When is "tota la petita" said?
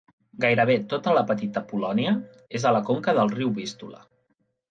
0.93-1.63